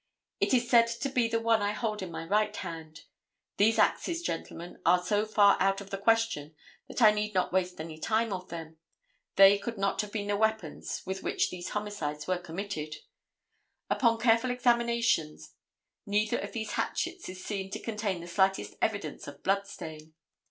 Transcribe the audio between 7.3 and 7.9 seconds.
not waste